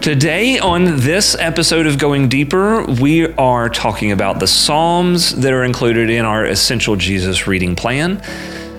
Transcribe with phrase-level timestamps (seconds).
[0.00, 5.62] Today, on this episode of Going Deeper, we are talking about the Psalms that are
[5.62, 8.22] included in our Essential Jesus reading plan.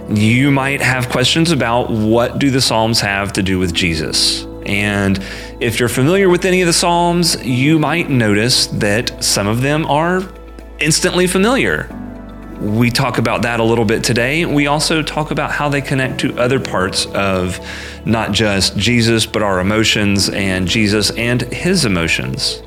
[0.10, 4.46] You might have questions about what do the Psalms have to do with Jesus?
[4.66, 5.24] And
[5.60, 9.86] if you're familiar with any of the Psalms, you might notice that some of them
[9.86, 10.24] are
[10.80, 11.88] instantly familiar.
[12.62, 14.46] We talk about that a little bit today.
[14.46, 17.60] We also talk about how they connect to other parts of
[18.06, 22.62] not just Jesus, but our emotions and Jesus and his emotions.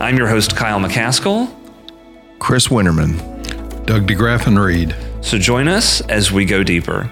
[0.00, 1.52] I'm your host, Kyle McCaskill.
[2.38, 3.18] Chris Winterman.
[3.84, 4.94] Doug DeGraff and Reed.
[5.22, 7.10] So join us as we go deeper.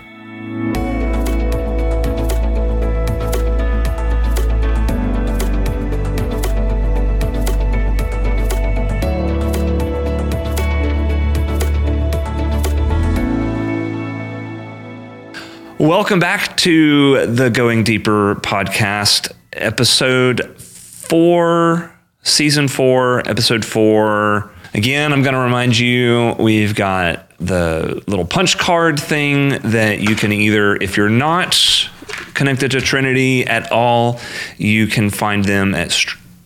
[15.80, 21.90] Welcome back to the Going Deeper podcast, episode four,
[22.22, 24.52] season four, episode four.
[24.74, 30.16] Again, I'm going to remind you we've got the little punch card thing that you
[30.16, 31.88] can either, if you're not
[32.34, 34.20] connected to Trinity at all,
[34.58, 35.88] you can find them at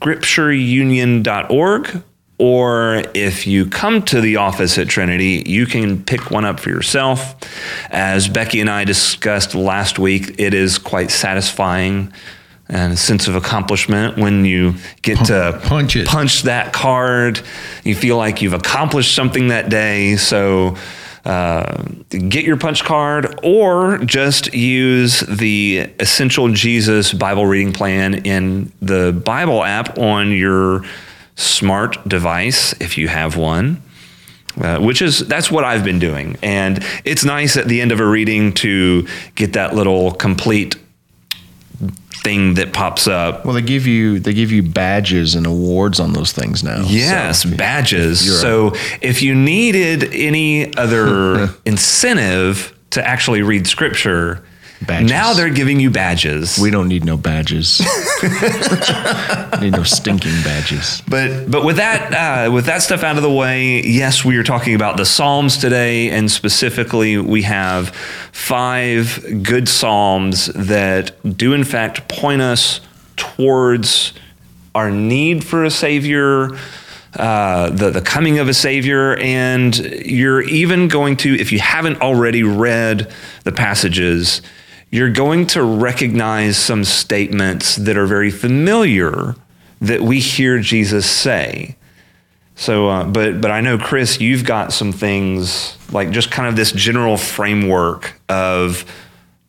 [0.01, 2.03] scriptureunion.org
[2.39, 6.71] or if you come to the office at Trinity, you can pick one up for
[6.71, 7.37] yourself.
[7.91, 12.13] As Becky and I discussed last week, it is quite satisfying
[12.69, 16.07] and a sense of accomplishment when you get to punch it.
[16.09, 17.41] punch that card.
[17.85, 20.17] You feel like you've accomplished something that day.
[20.17, 20.77] So
[21.25, 28.73] uh, get your punch card or just use the Essential Jesus Bible reading plan in
[28.81, 30.85] the Bible app on your
[31.37, 33.83] smart device if you have one.
[34.61, 37.99] Uh, which is that's what I've been doing, and it's nice at the end of
[37.99, 39.05] a reading to
[39.35, 40.77] get that little complete
[42.23, 43.45] thing that pops up.
[43.45, 46.85] Well, they give you they give you badges and awards on those things now.
[46.87, 48.21] Yes, So, badges.
[48.21, 54.45] if you're a- so if you needed any other incentive to actually read scripture,
[54.87, 55.11] Badges.
[55.11, 56.59] now they're giving you badges.
[56.59, 57.81] we don't need no badges.
[59.61, 61.03] need no stinking badges.
[61.09, 64.43] But but with that uh, with that stuff out of the way, yes, we are
[64.45, 67.91] talking about the Psalms today, and specifically, we have
[68.33, 72.81] five good Psalms that do in fact point us
[73.17, 74.13] towards
[74.75, 76.51] our need for a Savior.
[77.17, 82.03] Uh, the the coming of a savior, and you're even going to, if you haven't
[82.03, 83.09] already read
[83.45, 84.43] the passages,
[84.95, 89.35] you're going to recognize some statements that are very familiar
[89.81, 91.75] that we hear Jesus say.
[92.55, 96.55] So, uh, but but I know Chris, you've got some things like just kind of
[96.55, 98.85] this general framework of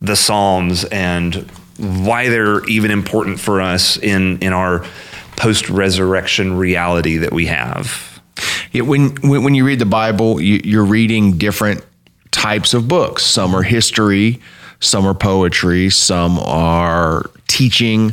[0.00, 4.84] the Psalms and why they're even important for us in in our
[5.36, 8.20] post resurrection reality that we have.
[8.72, 11.86] Yeah, when, when when you read the Bible, you, you're reading different
[12.32, 13.24] types of books.
[13.24, 14.40] Some are history,
[14.80, 18.12] some are poetry, some are teaching,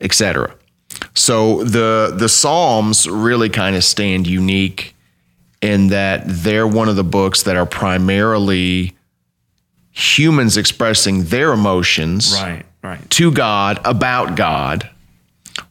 [0.00, 0.54] etc.
[1.14, 4.94] So the the Psalms really kind of stand unique
[5.60, 8.94] in that they're one of the books that are primarily
[9.90, 13.10] humans expressing their emotions Right, right.
[13.10, 14.88] to God about God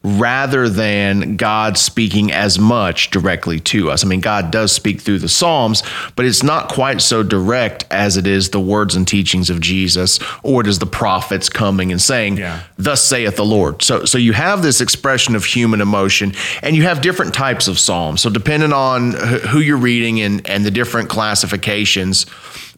[0.02, 4.04] rather than God speaking as much directly to us.
[4.04, 5.82] I mean, God does speak through the Psalms,
[6.16, 10.18] but it's not quite so direct as it is the words and teachings of Jesus
[10.42, 12.62] or it is the prophets coming and saying, Yeah.
[12.76, 13.82] Thus saith the Lord.
[13.82, 16.32] So so you have this expression of human emotion
[16.62, 18.20] and you have different types of Psalms.
[18.20, 22.26] So depending on who you're reading and, and the different classifications,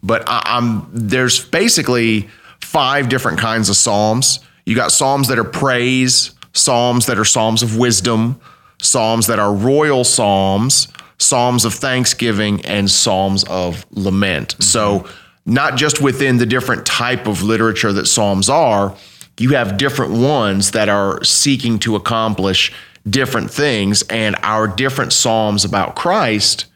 [0.03, 2.29] but I, I'm there's basically
[2.61, 4.41] five different kinds of Psalms.
[4.65, 8.41] You got Psalms that are praise, Psalms that are Psalms of wisdom,
[8.81, 10.89] Psalms that are royal Psalms,
[11.19, 14.55] Psalms of thanksgiving, and Psalms of lament.
[14.55, 14.63] Mm-hmm.
[14.63, 15.09] So,
[15.47, 18.95] not just within the different type of literature that Psalms are,
[19.39, 22.73] you have different ones that are seeking to accomplish
[23.09, 26.67] different things, and our different Psalms about Christ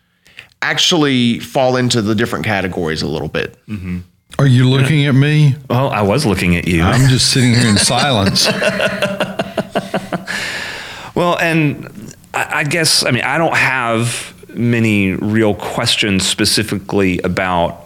[0.63, 3.57] actually fall into the different categories a little bit.
[3.67, 4.01] Mm-hmm.
[4.39, 5.55] Are you looking at me?
[5.71, 6.83] Well, I was looking at you.
[6.83, 8.47] I'm just sitting here in silence.
[11.15, 17.81] Well, and I, guess I mean I don't have many real questions specifically about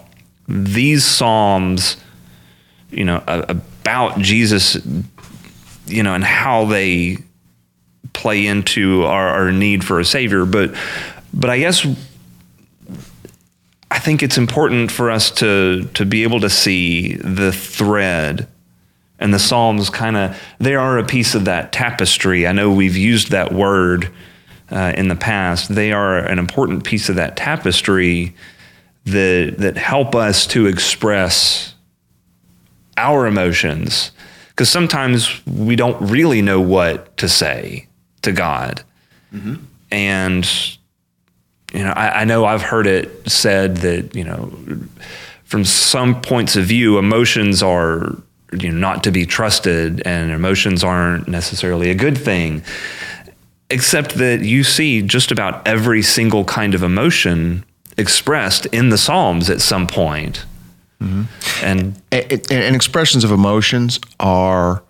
[0.48, 1.98] these psalms,
[2.90, 4.78] you know, about Jesus,
[5.86, 7.18] you know, and how they
[8.14, 10.46] play into our, our need for a savior.
[10.46, 10.74] But
[11.34, 11.86] but I guess
[13.90, 18.48] I think it's important for us to to be able to see the thread
[19.18, 22.46] And the Psalms kind of, they are a piece of that tapestry.
[22.46, 24.12] I know we've used that word
[24.70, 25.74] uh, in the past.
[25.74, 28.34] They are an important piece of that tapestry
[29.06, 31.74] that, that help us to express
[32.96, 34.12] our emotions.
[34.50, 37.86] Because sometimes we don't really know what to say
[38.22, 38.82] to God.
[39.90, 40.48] And,
[41.72, 44.52] you know, I, I know I've heard it said that, you know,
[45.44, 48.16] from some points of view, emotions are
[48.52, 52.62] you know, not to be trusted, and emotions aren't necessarily a good thing.
[53.70, 57.64] Except that you see just about every single kind of emotion
[57.98, 60.46] expressed in the Psalms at some point.
[61.00, 61.28] And
[62.10, 64.82] and, and expressions of emotions are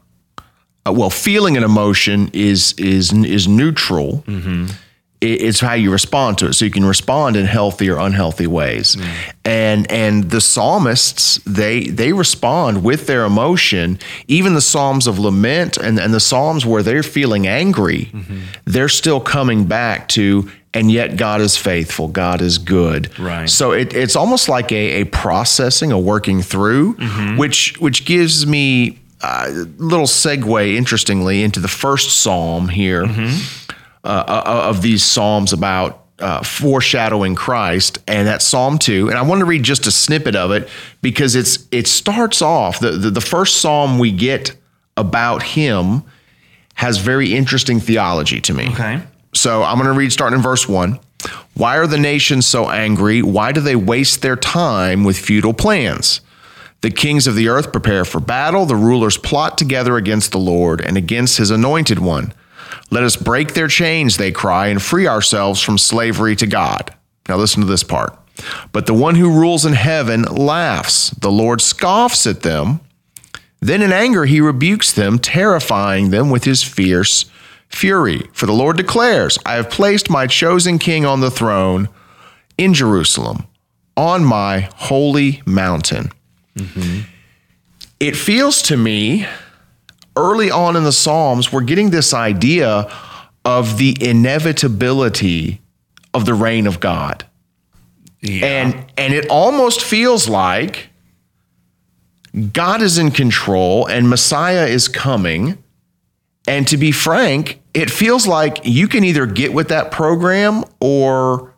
[0.87, 4.73] uh, well feeling an emotion is is is neutral It-
[5.21, 6.53] it's how you respond to it.
[6.55, 8.97] So you can respond in healthy or unhealthy ways.
[8.97, 9.35] Mm.
[9.45, 13.99] And and the psalmists they they respond with their emotion.
[14.29, 18.41] Even the psalms of lament and, and the psalms where they're feeling angry mm-hmm.
[18.65, 22.09] they're still coming back to and yet God is faithful.
[22.09, 23.19] God is good.
[23.19, 23.49] Right.
[23.49, 27.39] So it, it's almost like a, a processing, a working through, mm-hmm.
[27.39, 29.49] which which gives me a
[29.79, 33.05] little segue, interestingly, into the first psalm here.
[33.05, 33.39] Uh,
[34.09, 39.09] uh, of these psalms about uh, foreshadowing Christ, and that's Psalm two.
[39.09, 40.69] And I want to read just a snippet of it
[41.03, 44.55] because it's it starts off the the, the first psalm we get
[44.97, 46.03] about him
[46.75, 48.69] has very interesting theology to me.
[48.69, 49.01] okay.
[49.35, 50.99] So I'm going to read starting in verse one.
[51.55, 53.21] Why are the nations so angry?
[53.23, 56.21] Why do they waste their time with futile plans?
[56.81, 58.65] The kings of the earth prepare for battle.
[58.65, 62.33] The rulers plot together against the Lord and against his anointed one.
[62.91, 66.95] Let us break their chains, they cry, and free ourselves from slavery to God.
[67.29, 68.19] Now listen to this part.
[68.73, 71.11] But the one who rules in heaven laughs.
[71.11, 72.81] The Lord scoffs at them.
[73.61, 77.27] Then in anger he rebukes them, terrifying them with his fierce
[77.69, 78.29] fury.
[78.33, 81.89] For the Lord declares, I have placed my chosen king on the throne
[82.57, 83.47] in Jerusalem,
[83.97, 86.13] on my holy mountain.
[86.57, 87.01] Mm-hmm.
[88.01, 89.27] It feels to me
[90.19, 92.91] early on in the Psalms, we're getting this idea
[93.45, 95.61] of the inevitability
[96.13, 97.25] of the reign of God.
[98.21, 98.47] Yeah.
[98.47, 100.91] And and it almost feels like
[102.53, 105.63] God is in control and Messiah is coming.
[106.47, 111.55] And to be frank, it feels like you can either get with that program or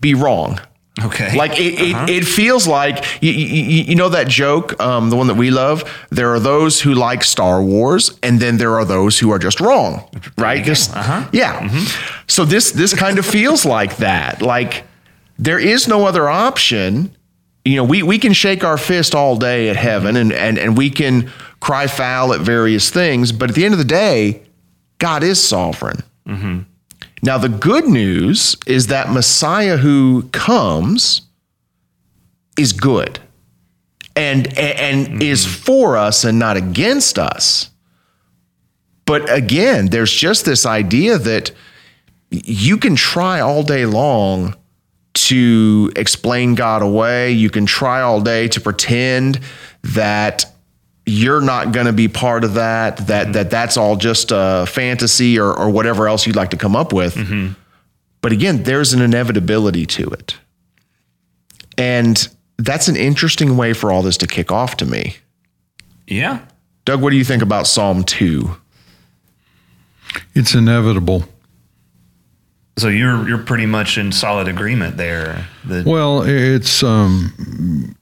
[0.00, 0.60] be wrong.
[1.04, 1.36] Okay.
[1.36, 5.26] Like it, it, it feels like you, you, you know that joke, um, the one
[5.26, 5.84] that we love.
[6.10, 9.60] There are those who like Star Wars, and then there are those who are just
[9.60, 10.08] wrong,
[10.38, 10.64] right?
[10.64, 10.88] This-
[11.32, 11.68] yeah.
[12.26, 14.40] So this this kind of feels like that.
[14.42, 14.84] Like
[15.38, 17.10] there is no other option.
[17.64, 20.76] You know, we we can shake our fist all day at heaven, and and and
[20.78, 24.42] we can cry foul at various things, but at the end of the day,
[24.98, 26.02] God is sovereign.
[27.22, 31.22] Now, the good news is that Messiah who comes
[32.58, 33.18] is good
[34.14, 35.62] and, and is mm-hmm.
[35.62, 37.70] for us and not against us.
[39.06, 41.52] But again, there's just this idea that
[42.30, 44.56] you can try all day long
[45.14, 47.32] to explain God away.
[47.32, 49.40] You can try all day to pretend
[49.82, 50.44] that
[51.06, 53.32] you're not going to be part of that that mm-hmm.
[53.32, 56.92] that that's all just a fantasy or or whatever else you'd like to come up
[56.92, 57.52] with mm-hmm.
[58.20, 60.36] but again there's an inevitability to it
[61.78, 65.16] and that's an interesting way for all this to kick off to me
[66.06, 66.40] yeah.
[66.84, 68.56] doug what do you think about psalm 2
[70.34, 71.24] It's inevitable.
[72.78, 75.46] So you're you're pretty much in solid agreement there.
[75.64, 77.95] That Well, it's um,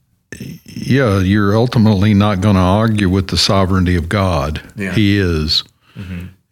[0.64, 4.60] yeah, you're ultimately not going to argue with the sovereignty of God.
[4.76, 4.92] Yeah.
[4.92, 5.64] He is,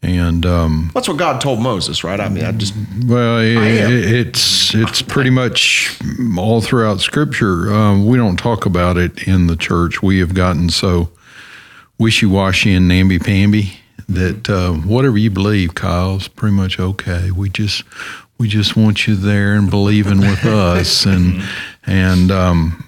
[0.02, 2.74] and um, that's what god told moses right i mean i just
[3.06, 3.92] well, it, am.
[3.92, 5.98] it's it's pretty much
[6.38, 7.72] all throughout Scripture.
[7.72, 10.02] Um, we don't talk about it in the church.
[10.02, 11.10] We have gotten so
[11.98, 13.74] wishy washy and namby pamby
[14.08, 17.30] that uh, whatever you believe, Kyle's pretty much okay.
[17.30, 17.84] We just
[18.38, 21.42] we just want you there and believing with us, and
[21.86, 22.84] and um,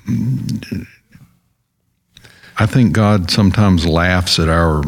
[2.58, 4.82] I think God sometimes laughs at our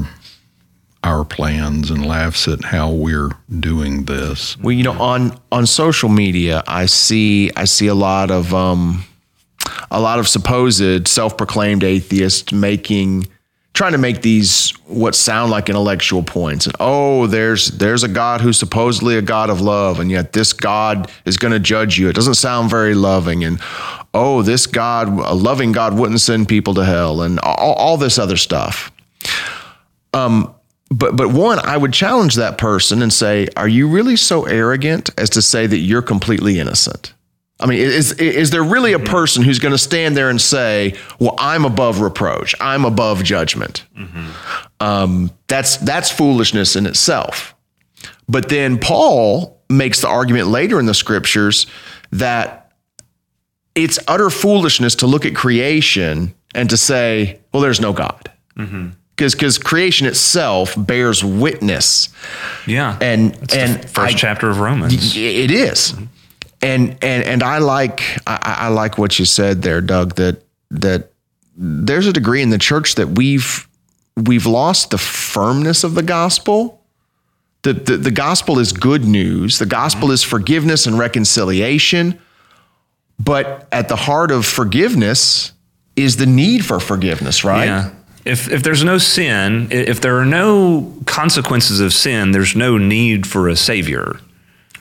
[1.04, 4.58] our plans and laughs at how we're doing this.
[4.58, 9.04] Well, you know, on on social media, I see I see a lot of um,
[9.90, 13.28] a lot of supposed self-proclaimed atheists making
[13.76, 16.66] trying to make these what sound like intellectual points.
[16.66, 20.52] And oh, there's there's a God who's supposedly a God of love, and yet this
[20.52, 22.08] God is going to judge you.
[22.08, 23.44] It doesn't sound very loving.
[23.44, 23.60] And
[24.14, 28.18] oh, this God, a loving God, wouldn't send people to hell, and all, all this
[28.18, 28.90] other stuff.
[30.14, 30.52] Um,
[30.90, 35.10] but but one, I would challenge that person and say, "Are you really so arrogant
[35.18, 37.12] as to say that you're completely innocent?"
[37.58, 39.06] I mean, is is there really a mm-hmm.
[39.06, 42.54] person who's going to stand there and say, "Well, I'm above reproach.
[42.60, 43.84] I'm above judgment"?
[43.98, 44.30] Mm-hmm.
[44.80, 47.54] Um, that's that's foolishness in itself.
[48.28, 51.66] But then Paul makes the argument later in the scriptures
[52.12, 52.72] that
[53.74, 58.88] it's utter foolishness to look at creation and to say, "Well, there's no God." Mm-hmm.
[59.16, 62.10] Because because creation itself bears witness,
[62.66, 62.98] Yeah.
[63.00, 65.16] and It's and the first I- chapter of Romans.
[65.16, 65.94] it is,
[66.62, 70.14] and and and I like I, I like what you said there, Doug.
[70.16, 71.10] That that
[71.56, 73.66] there's a degree in the church that we've
[74.16, 76.82] we've lost the firmness of the gospel.
[77.62, 79.58] The, the, the gospel is good news.
[79.58, 82.18] The gospel is forgiveness and reconciliation.
[83.18, 85.52] But at the heart of forgiveness
[85.96, 87.64] is the need for forgiveness, right?
[87.64, 87.90] Yeah.
[88.24, 93.26] If, if there's no sin, if there are no consequences of sin, there's no need
[93.26, 94.20] for a savior.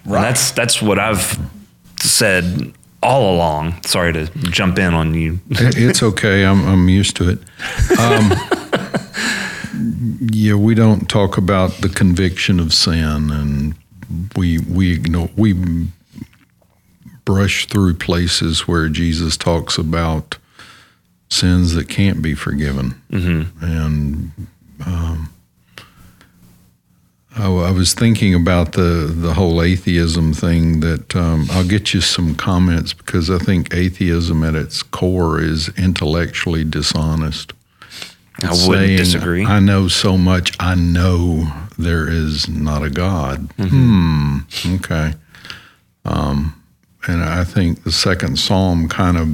[0.06, 0.22] Right.
[0.22, 1.40] That's that's what I've
[2.06, 3.82] said all along.
[3.84, 5.40] Sorry to jump in on you.
[5.50, 6.46] It's okay.
[6.46, 7.40] I'm I'm used to it.
[8.00, 8.32] Um,
[10.32, 13.76] yeah, we don't talk about the conviction of sin, and
[14.36, 15.88] we we ignore we
[17.26, 20.38] brush through places where Jesus talks about
[21.30, 23.64] sins that can't be forgiven, mm-hmm.
[23.64, 24.32] and
[24.86, 25.30] um,
[27.36, 30.80] I, I was thinking about the the whole atheism thing.
[30.80, 35.70] That um, I'll get you some comments because I think atheism at its core is
[35.78, 37.54] intellectually dishonest.
[38.42, 39.46] I It's wouldn't saying, disagree.
[39.46, 40.56] I know so much.
[40.60, 43.50] I know there is not a God.
[43.58, 44.40] Hmm.
[44.76, 45.14] Okay.
[46.04, 46.62] Um,
[47.08, 49.30] and I think the second psalm kind of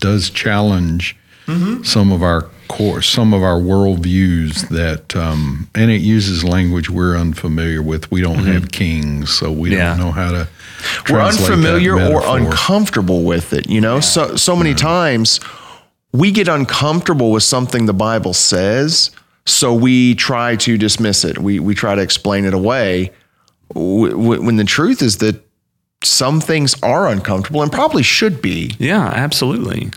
[0.00, 1.16] does challenge
[1.82, 2.48] some of our
[2.80, 8.10] core, some of our worldviews that, um, and it uses language we're unfamiliar with.
[8.10, 9.90] We don't have kings, so we Yeah.
[9.96, 10.48] don't know how to.
[11.08, 15.40] we're translate that unfamiliar or uncomfortable with it you know so so many times
[16.14, 19.10] we get uncomfortable with something the bible says
[19.44, 23.10] so we try to dismiss it we we try to explain it away
[23.74, 25.44] w- w- when the truth is that
[26.02, 29.90] some things are uncomfortable and probably should be Yeah, absolutely.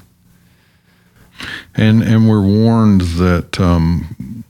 [1.75, 4.43] And and we're warned that um,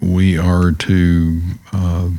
[0.00, 1.40] we are to
[1.72, 2.10] uh,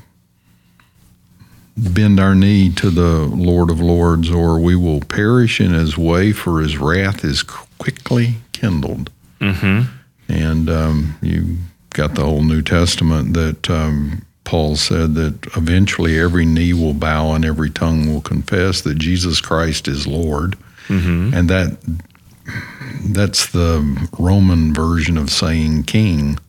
[1.78, 6.32] bend our knee to the Lord of Lords, or we will perish in His way,
[6.32, 9.12] for His wrath is quickly kindled.
[9.40, 9.92] Mm-hmm.
[10.28, 11.58] And um, you
[11.92, 17.34] got the whole New Testament that um, Paul said that eventually every knee will bow
[17.34, 20.58] and every tongue will confess that Jesus Christ is Lord,
[21.34, 21.78] and that
[23.06, 26.40] that's the Roman version of saying King.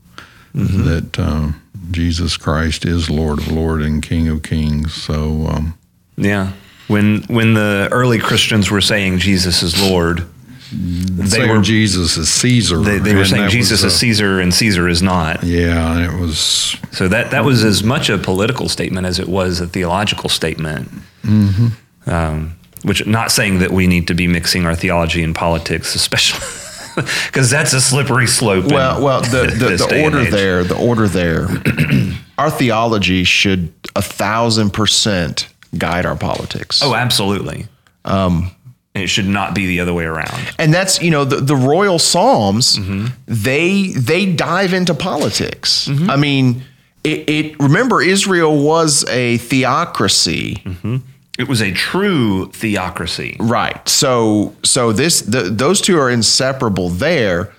[0.55, 1.53] That uh,
[1.91, 4.95] Jesus Christ is Lord of Lord and King of Kings.
[4.95, 5.79] So um,
[6.17, 6.53] Yeah.
[6.89, 10.27] When when the early Christians were saying Jesus is Lord,
[10.73, 12.79] they saying were Jesus is Caesar.
[12.79, 15.43] they, they were saying Jesus is uh, Caesar and Caesar is not.
[15.43, 19.29] Yeah, and it was So that that was as much a political statement as it
[19.29, 20.89] was a theological statement.
[21.23, 22.11] Mm-hmm.
[22.11, 26.47] Um, which not saying that we need to be mixing our theology and politics, especially
[27.27, 28.71] because that's a slippery slope.
[28.71, 31.49] well well the the, the order there the order there
[32.39, 37.67] our theology should a thousand percent guide our politics Oh, absolutely.
[38.05, 38.53] Um,
[38.95, 40.55] it should not be the other way around.
[40.57, 43.07] and that's you know the, the royal psalms mm-hmm.
[43.27, 46.09] they they dive into politics mm-hmm.
[46.09, 46.63] i mean
[47.05, 50.97] it, it remember israel was a theocracy mm-hmm.
[51.39, 53.37] It was a true theocracy.
[53.41, 53.87] right.
[53.89, 57.53] So so this the, those two are inseparable there.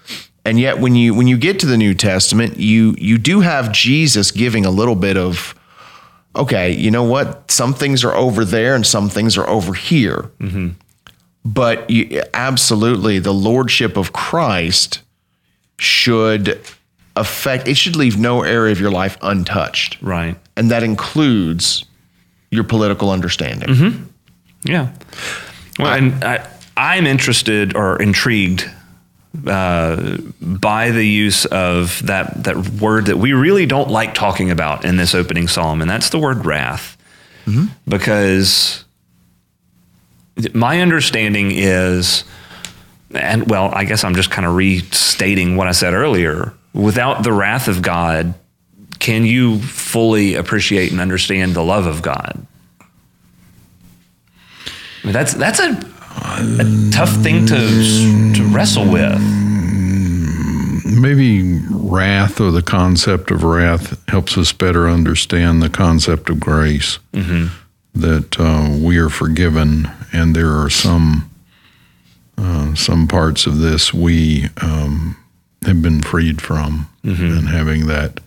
[0.46, 3.72] And yet when you when you get to the new testament you you do have
[3.74, 5.54] jesus giving a little bit of
[6.36, 7.52] okay you know what?
[7.52, 10.32] Some things are over there and some things are over here.
[10.40, 10.70] Mm-hmm.
[11.46, 15.02] But you, absolutely the lordship of christ
[15.80, 16.60] should
[17.16, 19.98] affect it should leave no area of your life untouched.
[20.02, 20.36] Right.
[20.56, 21.84] and that includes
[22.52, 24.04] your political understanding Mm-hmm.
[24.64, 24.92] Yeah.
[25.80, 28.70] Well, and I, I'm interested or intrigued
[29.46, 34.84] uh, by the use of that that word that we really don't like talking about
[34.84, 36.98] in this opening psalm, and that's the word wrath,
[37.88, 38.84] because
[40.54, 42.24] my understanding is,
[43.12, 46.54] and well, I guess I'm just kind of restating what I said earlier.
[46.74, 48.34] Without the wrath of God,
[49.08, 52.46] can you fully appreciate and understand the love of God?
[52.82, 52.86] I
[55.06, 55.70] mean, that's that's a,
[56.60, 59.18] a tough thing to to wrestle with.
[60.84, 67.00] maybe wrath or the concept of wrath helps us better understand the concept of grace.
[67.96, 71.30] That uh, we are forgiven, and there are some
[72.38, 75.16] uh, some parts of this we um,
[75.64, 78.20] have been freed from, and having that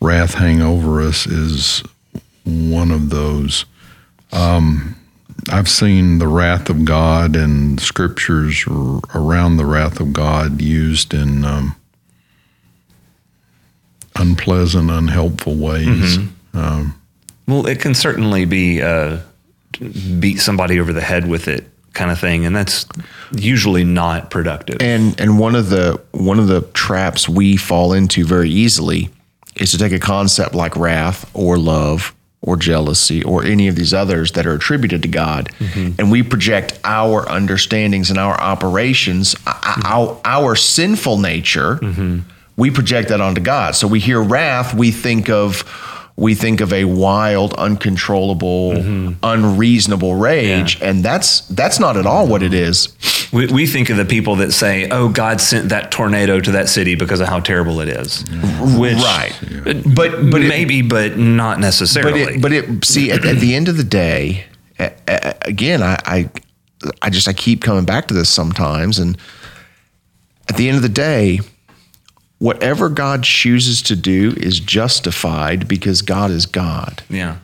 [0.00, 1.82] wrath hang over us is
[2.44, 3.64] one of those.
[4.32, 4.96] Um,
[5.50, 11.14] I've seen the wrath of God and scriptures r- around the wrath of God used
[11.14, 11.76] in um,
[14.16, 16.18] unpleasant, unhelpful ways.
[16.54, 16.94] Um,
[17.46, 19.18] Well, it can certainly be uh,
[20.18, 22.86] beat somebody over the head with it kind of thing, and that's
[23.36, 24.76] usually not productive.
[24.80, 29.10] And and one of the one of the traps we fall into very easily
[29.56, 33.92] is to take a concept like wrath or love or jealousy or any of these
[33.92, 35.98] others that are attributed to God, mm-hmm.
[35.98, 39.82] and we project our understandings and our operations, uh, mm-hmm.
[39.84, 42.20] our, our sinful nature, mm-hmm.
[42.56, 43.74] we project that onto God.
[43.74, 45.64] So we hear wrath, we think of
[46.18, 49.12] we think of a wild, uncontrollable, mm-hmm.
[49.22, 52.88] unreasonable rage, and that's that's not at all what it is.
[53.32, 56.68] we, we think of the people that say, "Oh, God sent that tornado to that
[56.70, 58.24] city because of how terrible it is,"
[58.78, 59.32] which, Right.
[59.64, 62.24] but But- but it- maybe, but not necessarily.
[62.24, 64.44] But it, but it see at, at the end of the day,
[64.78, 66.30] a- a- again, I, I
[67.02, 69.18] I just I keep coming back to this sometimes, and
[70.48, 71.40] at the end of the day,
[72.38, 77.02] whatever God chooses to do is justified because God is God.
[77.08, 77.38] yeah,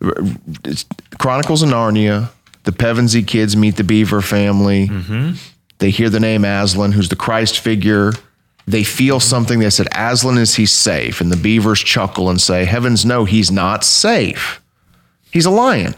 [0.00, 0.84] It's
[1.18, 2.30] Chronicles of Narnia.
[2.64, 4.88] The Pevensey kids meet the Beaver family.
[4.88, 5.32] Mm-hmm.
[5.78, 8.12] They hear the name Aslan, who's the Christ figure.
[8.66, 9.58] They feel something.
[9.58, 11.20] They said, Aslan, is he safe?
[11.20, 14.60] And the beavers chuckle and say, Heavens, no, he's not safe.
[15.32, 15.94] He's a lion,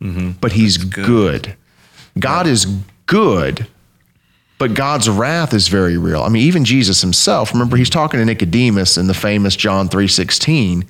[0.00, 0.32] mm-hmm.
[0.40, 1.56] but he's good.
[2.18, 2.66] God is
[3.06, 3.66] good,
[4.64, 6.22] but God's wrath is very real.
[6.22, 10.86] I mean, even Jesus himself, remember, he's talking to Nicodemus in the famous John 3.16.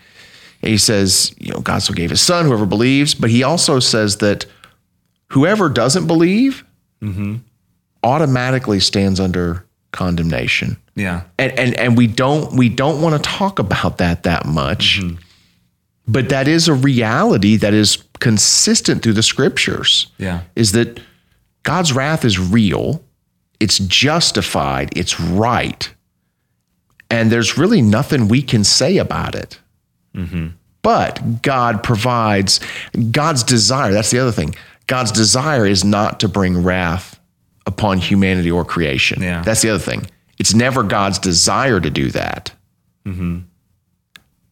[0.60, 4.18] He says, you know, God so gave his son, whoever believes, but he also says
[4.18, 4.46] that
[5.32, 6.64] whoever doesn't believe
[7.02, 7.38] mm-hmm.
[8.04, 10.76] automatically stands under condemnation.
[10.94, 15.00] yeah, And, and and we don't we don't want to talk about that that much.
[15.00, 15.16] Mm-hmm.
[16.06, 20.12] But that is a reality that is consistent through the scriptures.
[20.18, 20.42] Yeah.
[20.54, 21.00] Is that
[21.64, 23.02] God's wrath is real,
[23.60, 25.92] it's justified, it's right.
[27.10, 29.58] And there's really nothing we can say about it.
[30.14, 30.48] Mm-hmm.
[30.82, 32.60] But God provides
[33.10, 33.92] God's desire.
[33.92, 34.54] That's the other thing.
[34.86, 37.18] God's desire is not to bring wrath
[37.66, 39.22] upon humanity or creation.
[39.22, 39.42] Yeah.
[39.42, 40.06] That's the other thing.
[40.38, 42.52] It's never God's desire to do that.
[43.06, 43.40] Mm-hmm.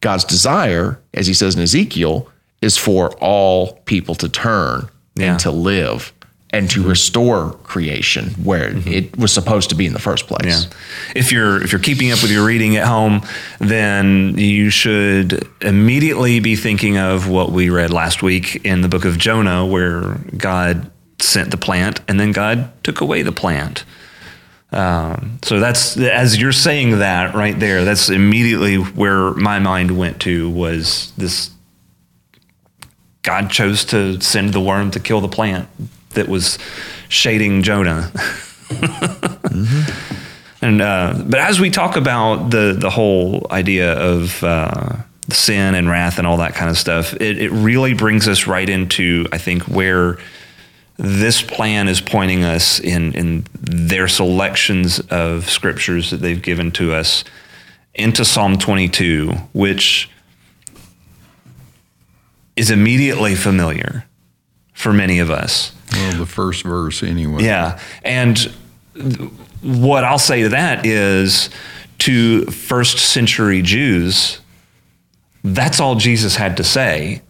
[0.01, 2.29] God's desire, as he says in Ezekiel,
[2.61, 5.31] is for all people to turn Yeah.
[5.31, 6.12] and to live
[6.53, 10.45] and to restore creation where it was supposed to be in the first place.
[10.45, 10.77] yeah.
[11.15, 13.23] If you're if you're keeping up with your reading at home,
[13.57, 19.03] then you should immediately be thinking of what we read last week in the book
[19.03, 23.83] of Jonah, where God sent the plant and then God took away the plant.
[24.71, 27.83] Um, so that's as you're saying that right there.
[27.83, 31.49] That's immediately where my mind went to was this.
[33.23, 35.67] God chose to send the worm to kill the plant
[36.13, 36.57] that was
[37.09, 38.11] shading Jonah.
[40.63, 44.95] And uh, but as we talk about the the whole idea of uh,
[45.29, 48.69] sin and wrath and all that kind of stuff, it, it really brings us right
[48.69, 50.19] into I think where
[50.95, 56.93] this plan is pointing us in in their selections of scriptures that they've given to
[56.93, 57.25] us
[57.93, 60.09] into Psalm 22, which
[62.55, 64.05] is immediately familiar
[64.73, 65.73] for many of us.
[65.93, 67.43] Well, the first verse anyway.
[67.43, 67.79] Yeah.
[68.03, 68.37] And
[69.61, 71.49] what I'll say to that is
[71.99, 74.39] to first century Jews,
[75.43, 77.21] that's all Jesus had to say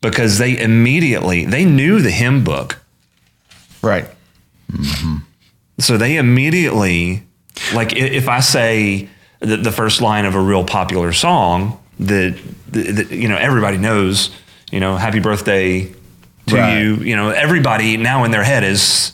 [0.00, 2.78] because they immediately they knew the hymn book.
[3.82, 4.06] Right.
[4.70, 5.16] Mm-hmm.
[5.78, 7.24] So they immediately
[7.74, 9.08] like if I say
[9.40, 12.38] the, the first line of a real popular song that,
[12.72, 14.30] that you know everybody knows,
[14.70, 15.92] you know, happy birthday
[16.48, 16.78] to Right.
[16.78, 19.12] you, you know, everybody now in their head is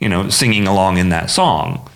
[0.00, 1.88] you know singing along in that song.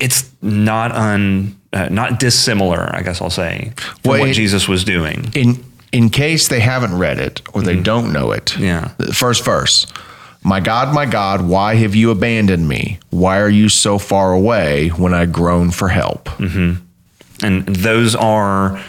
[0.00, 4.68] It's not un uh, not dissimilar, I guess I'll say, from Well, what it- Jesus
[4.68, 5.30] was doing.
[5.34, 8.56] In in case they haven't read it or they don't know it.
[8.58, 8.88] Yeah.
[9.12, 9.86] First verse.
[10.42, 12.98] My God, my God, why have you abandoned me?
[13.10, 16.28] Why are you so far away when I groan for help?
[16.40, 18.82] And those are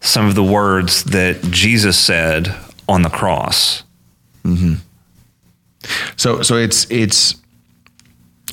[0.00, 2.54] some of the words that Jesus said
[2.88, 3.82] on the cross.
[6.16, 7.36] So so it's it's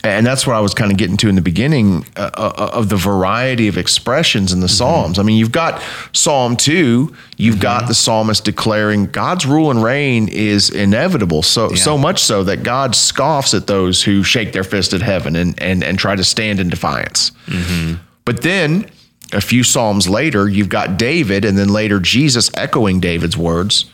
[0.03, 2.87] and that's what I was kind of getting to in the beginning uh, uh, of
[2.87, 5.19] the variety of expressions in the Psalms.
[5.19, 10.29] I mean, you've got Psalm 2, you've got the psalmist declaring God's rule and reign
[10.29, 11.41] is inevitable.
[11.43, 15.35] So so much so that God scoffs at those who shake their fist at heaven
[15.35, 17.31] and and, and try to stand in defiance.
[18.23, 18.89] But then
[19.33, 23.85] a few psalms later, you've got David and then later Jesus echoing David's words,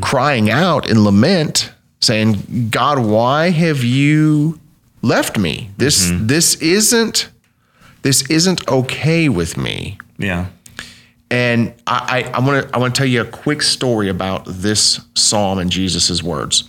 [0.00, 4.60] crying out in lament, saying, God, why have you
[5.02, 5.70] left me?
[5.76, 7.30] This this isn't
[8.02, 9.98] this isn't okay with me.
[10.18, 10.46] Yeah.
[11.30, 14.44] And I, I, I want to I want to tell you a quick story about
[14.46, 16.64] this psalm and Jesus's words.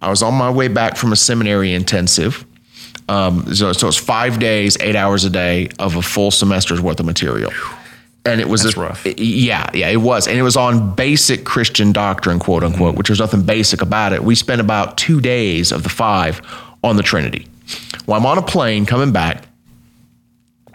[0.00, 2.44] I was on my way back from a seminary intensive.
[3.08, 6.98] Um, so, so it's five days, eight hours a day of a full semester's worth
[6.98, 7.52] of material.
[8.26, 9.06] And it was That's a- rough.
[9.18, 10.26] Yeah, yeah, it was.
[10.26, 14.24] And it was on basic Christian doctrine, quote unquote, which there's nothing basic about it.
[14.24, 16.40] We spent about two days of the five
[16.82, 17.46] on the Trinity.
[18.06, 19.44] Well, I'm on a plane coming back,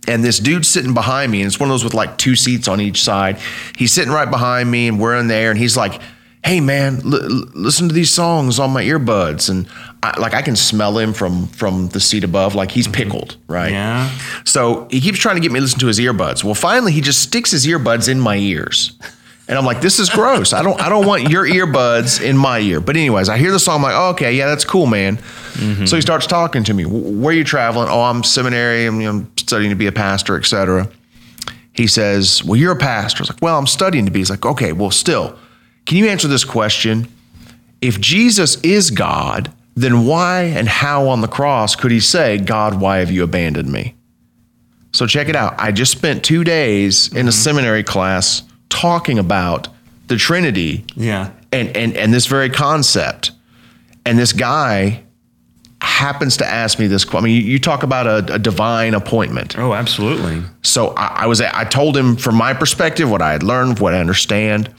[0.08, 2.68] and this dude's sitting behind me, and it's one of those with like two seats
[2.68, 3.38] on each side.
[3.78, 6.02] He's sitting right behind me, and we're in there, and he's like,
[6.43, 9.67] "Hey, man, l- listen to these songs on my earbuds." And
[10.04, 12.93] I, like I can smell him from from the seat above, like he's mm-hmm.
[12.93, 13.71] pickled, right?
[13.71, 14.10] Yeah.
[14.45, 16.43] So he keeps trying to get me to listen to his earbuds.
[16.43, 18.97] Well, finally, he just sticks his earbuds in my ears.
[19.47, 20.54] And I'm like, this is gross.
[20.54, 22.80] I don't I don't want your earbuds in my ear.
[22.80, 23.77] But anyways, I hear the song.
[23.77, 25.17] I'm like, oh, okay, yeah, that's cool, man.
[25.17, 25.86] Mm-hmm.
[25.86, 26.86] So he starts talking to me.
[26.86, 27.89] Where are you traveling?
[27.89, 28.86] Oh, I'm seminary.
[28.86, 30.89] I'm, know, studying to be a pastor, etc.
[31.73, 33.19] He says, well, you're a pastor.
[33.19, 34.19] I was like, well, I'm studying to be.
[34.19, 35.38] He's like, okay, well, still,
[35.86, 37.08] can you answer this question?
[37.82, 42.80] If Jesus is God, then why and how on the cross could he say, God,
[42.80, 43.96] why have you abandoned me?
[44.91, 45.56] So check it out.
[45.58, 47.30] I just spent two days in a mm-hmm.
[47.30, 49.70] seminary class talking about
[50.08, 51.32] the Trinity Yeah.
[51.52, 53.32] and, and, and this very concept.
[54.06, 55.04] And this guy
[55.82, 57.06] happens to ask me this.
[57.06, 59.58] que- I mean, you, you talk about a, a divine appointment.
[59.58, 60.41] Oh, absolutely.
[60.63, 63.94] So I, I was I told him from my perspective what I had learned, what
[63.94, 64.74] I understand.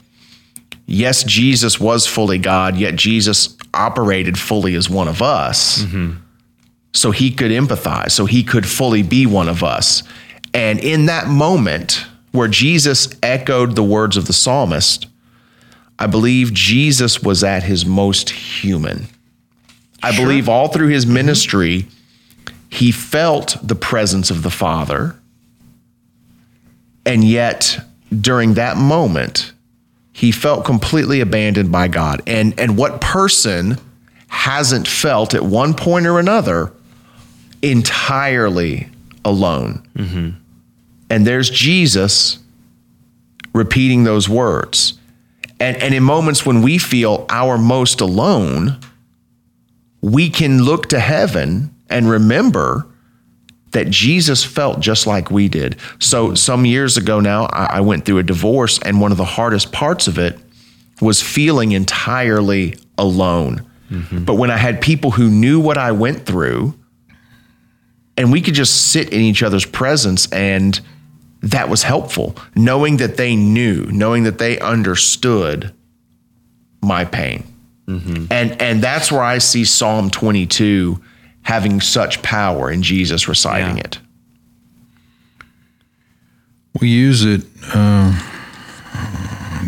[0.85, 5.83] Yes, Jesus was fully God, yet Jesus operated fully as one of us.
[5.83, 6.17] Mm-hmm.
[6.93, 10.03] So he could empathize, so he could fully be one of us.
[10.53, 15.07] And in that moment where Jesus echoed the words of the psalmist,
[15.97, 19.07] I believe Jesus was at his most human.
[20.03, 21.13] I believe all through his mm-hmm.
[21.13, 21.87] ministry,
[22.69, 25.15] he felt the presence of the Father.
[27.05, 27.79] And yet,
[28.21, 29.53] during that moment,
[30.13, 32.21] he felt completely abandoned by God.
[32.27, 33.79] And, and what person
[34.27, 36.71] hasn't felt at one point or another
[37.61, 38.89] entirely
[39.25, 39.85] alone?
[39.95, 40.29] Mm-hmm.
[41.09, 42.39] And there's Jesus
[43.53, 44.99] repeating those words.
[45.59, 48.77] And, and in moments when we feel our most alone,
[50.01, 52.87] we can look to heaven and remember
[53.73, 55.75] that Jesus felt just like we did.
[55.99, 56.35] So, mm-hmm.
[56.35, 59.71] some years ago now, I, I went through a divorce, and one of the hardest
[59.71, 60.39] parts of it
[61.01, 63.65] was feeling entirely alone.
[63.91, 64.23] Mm-hmm.
[64.23, 66.73] But when I had people who knew what I went through,
[68.15, 70.79] and we could just sit in each other's presence, and
[71.41, 75.73] that was helpful, knowing that they knew, knowing that they understood
[76.81, 77.43] my pain.
[77.87, 78.27] Mm-hmm.
[78.31, 81.01] And and that's where I see Psalm 22
[81.43, 83.83] having such power in Jesus reciting Yeah.
[83.83, 83.99] it.
[86.79, 88.19] We use it uh,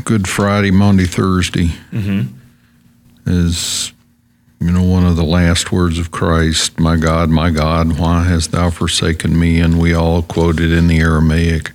[0.04, 1.72] Good Friday, Maundy, Thursday
[3.28, 3.92] is
[4.60, 6.80] you know one of the last words of Christ.
[6.80, 9.60] My God, my God, why hast thou forsaken me?
[9.60, 11.72] And we all quote it in the Aramaic.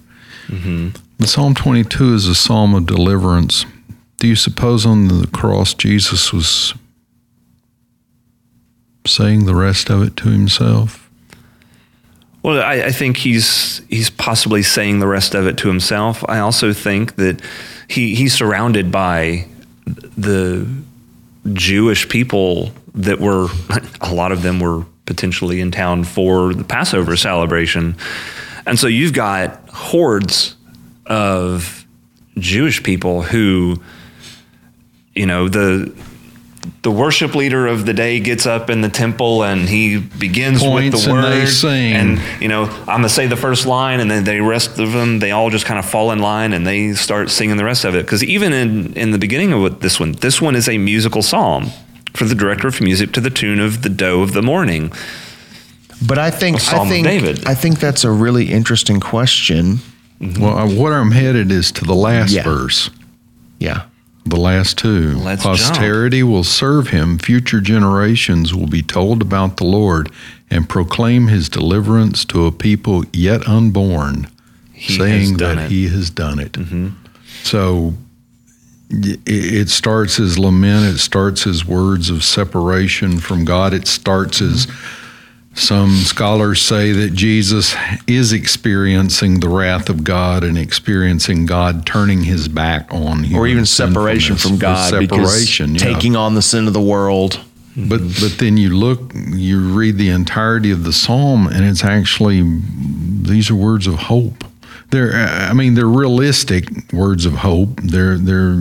[0.49, 3.65] The Psalm 22 is a psalm of deliverance.
[4.19, 6.75] Do you suppose on the cross Jesus was
[9.07, 11.11] saying the rest of it to himself?
[12.43, 16.25] Well, I, I think he's he's possibly saying the rest of it to himself.
[16.29, 17.41] I also think that
[17.89, 19.47] he he's surrounded by
[19.85, 20.67] the
[21.53, 23.49] Jewish people that were
[24.01, 27.97] a lot of them were potentially in town for the Passover celebration,
[28.65, 30.57] and so you've got hordes
[31.07, 31.87] of
[32.39, 33.83] Jewish people who,
[35.15, 35.93] you know, the
[36.83, 40.95] the worship leader of the day gets up in the temple and he begins Points
[40.97, 41.93] with the and word they sing.
[41.93, 45.19] and you know i'm gonna say the first line and then the rest of them
[45.19, 47.95] they all just kind of fall in line and they start singing the rest of
[47.95, 50.79] it because even in in the beginning of what- this one this one is a
[50.79, 51.71] musical psalm
[52.15, 54.91] for the director of music to the tune of the doe of the morning
[56.07, 57.47] But I think A Psalm I of think David.
[57.47, 59.81] I think that's a really interesting question.
[60.19, 62.43] Well, uh, I- what I'm headed is to the last Yeah.
[62.43, 62.89] verse.
[63.59, 63.83] Yeah.
[64.31, 65.15] The last two.
[65.19, 67.19] Let's Posterity will serve him.
[67.19, 70.11] Future generations will be told about the Lord.
[70.53, 74.27] and proclaim his deliverance to a people yet unborn,
[74.73, 75.71] He saying that it.
[75.71, 76.53] he has done it.
[76.55, 76.89] Mm-hmm.
[77.45, 77.95] So
[78.91, 83.87] y- it it starts as lament, it starts as words of separation from God, it
[83.87, 85.00] starts as mm-hmm.
[85.55, 87.75] Some scholars say that Jesus
[88.07, 93.37] is experiencing the wrath of God and experiencing God turning his back on him.
[93.37, 95.93] or even separation from God Separation, because yeah.
[95.95, 97.41] taking on the sin of the world.
[97.77, 102.43] But but then you look, you read the entirety of the psalm, and it's actually
[103.23, 104.45] these are words of hope.
[104.91, 107.81] They're I mean they're realistic words of hope.
[107.81, 108.57] They're they're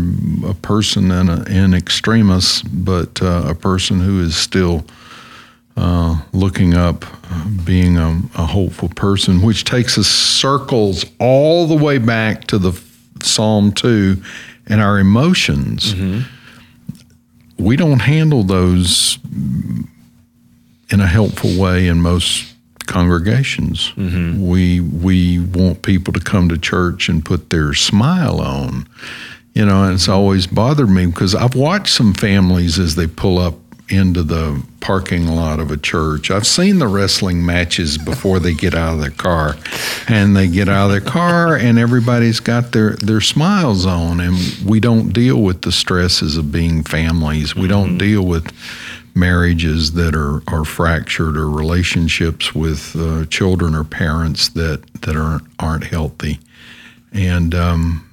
[0.47, 4.86] a person and a, an extremis, but uh, a person who is still
[5.80, 7.06] uh, looking up,
[7.63, 12.74] being a, a hopeful person, which takes us circles all the way back to the
[13.24, 14.22] Psalm two
[14.68, 15.94] and our emotions
[17.58, 19.20] we don't handle those
[20.89, 22.54] in a helpful way in most
[22.88, 23.94] congregations.
[24.50, 28.88] We we want people to come to church and put their smile on.
[29.54, 33.38] You know, and it's always bothered me because I've watched some families as they pull
[33.38, 33.56] up
[33.89, 36.32] into the parking lot of a church.
[36.32, 39.56] I've seen the wrestling matches before they get out of their car.
[40.08, 44.38] And they get out of their car and everybody's got their, their smiles on and
[44.65, 47.56] we don't deal with the stresses of being families.
[47.56, 48.52] We don't deal with
[49.15, 55.43] marriages that are, are fractured or relationships with uh, children or parents that, that aren't,
[55.60, 56.39] aren't healthy.
[57.12, 58.10] And um,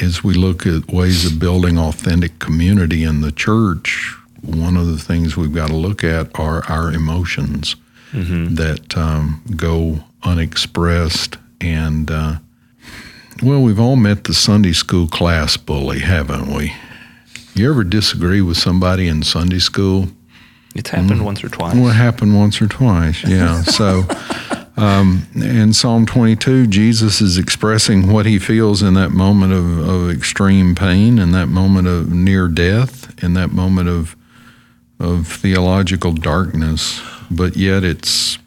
[0.00, 4.98] as we look at ways of building authentic community in the church, one of the
[4.98, 7.76] things we've got to look at are our emotions
[8.12, 11.36] that um, go unexpressed.
[11.60, 12.36] And, uh,
[13.42, 16.74] well, we've all met the Sunday school class bully, haven't we?
[17.54, 20.08] You ever disagree with somebody in Sunday school?
[20.74, 21.74] It's happened once or twice.
[21.74, 23.62] Well, it happened once or twice, yeah.
[23.64, 24.04] So,
[24.76, 30.10] um, in Psalm 22, Jesus is expressing what he feels in that moment of, of
[30.10, 34.16] extreme pain, in that moment of near death, in that moment of
[35.04, 37.00] of theological darkness.
[37.30, 38.38] But yet, it's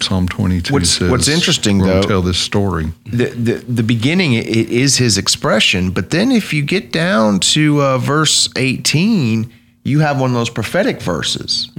[0.00, 2.92] Psalm 22 What's- says, what's interesting, we'll though- tell this story.
[3.06, 7.80] the, the the beginning it is his expression, but then if you get down to
[7.82, 9.52] uh, verse eighteen,
[9.84, 11.70] you have one of those prophetic verses.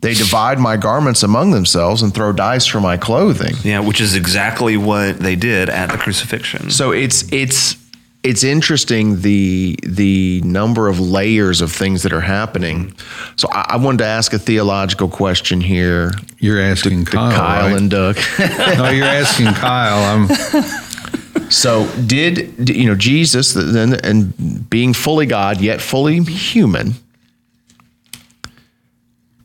[0.00, 3.54] They divide my garments among themselves and throw dice for my clothing.
[3.62, 6.70] yeah, which is exactly what they did at the crucifixion.
[6.72, 7.76] So it's it's
[8.22, 12.94] it's interesting the the number of layers of things that are happening.
[13.36, 17.68] So I, I wanted to ask a theological question here, You're asking to Kyle, Kyle
[17.68, 17.76] right?
[17.76, 18.16] and Doug.
[18.38, 20.28] no, you're asking Kyle.
[20.28, 20.28] I'm,
[21.52, 26.94] So did you know Jesus then and being fully God yet fully human?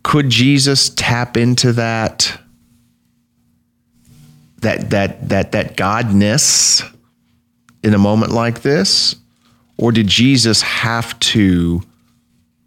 [0.03, 2.39] Could Jesus tap into that
[4.61, 6.81] that that that that godness
[7.83, 9.15] in a moment like this,
[9.77, 11.81] or did Jesus have to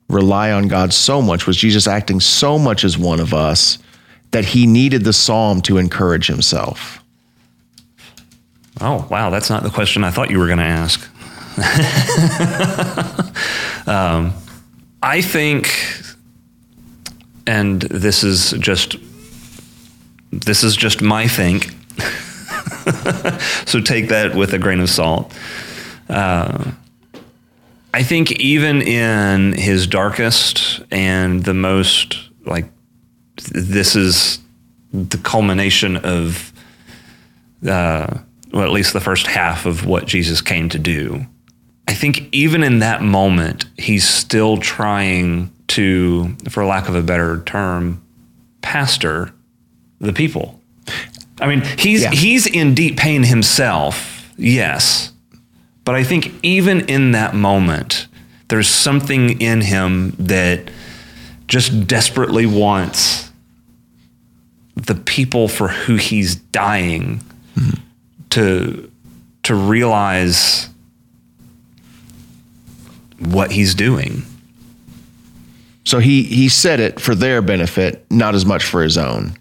[0.08, 1.46] rely on God so much?
[1.46, 3.78] Was Jesus acting so much as one of us
[4.30, 7.02] that he needed the psalm to encourage himself?
[8.80, 9.30] Oh, wow.
[9.30, 11.00] That's not the question I thought you were going to ask.
[13.86, 14.32] um,
[15.02, 15.68] I think,
[17.46, 18.96] and this is just,
[20.32, 21.74] this is just my think.
[23.66, 25.32] so take that with a grain of salt.
[26.08, 26.72] Uh,
[27.92, 32.66] I think even in his darkest and the most like,
[33.52, 34.38] this is
[34.92, 36.52] the culmination of
[37.66, 38.18] uh,
[38.52, 41.26] well, at least the first half of what Jesus came to do.
[41.86, 47.42] I think even in that moment, he's still trying to, for lack of a better
[47.42, 48.02] term,
[48.62, 49.32] pastor
[50.00, 50.60] the people.
[51.40, 52.10] I mean, he's Yeah.
[52.10, 55.12] he's in deep pain himself, yes,
[55.84, 58.06] but I think even in that moment,
[58.48, 60.70] there's something in him that
[61.48, 63.30] just desperately wants
[64.76, 67.20] the people for who he's dying
[67.54, 67.70] hmm.
[68.30, 68.90] to
[69.42, 70.68] to realize
[73.18, 74.22] what he's doing.
[75.84, 79.34] So he he said it for their benefit, not as much for his own.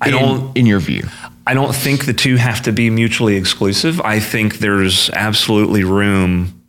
[0.00, 1.08] I in, don't in your view.
[1.46, 4.00] I don't think the two have to be mutually exclusive.
[4.00, 6.60] I think there's absolutely room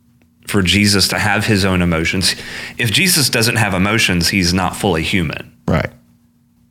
[0.46, 2.34] for Jesus to have his own emotions.
[2.78, 5.52] If Jesus doesn't have emotions, he's not fully human.
[5.66, 5.90] Right.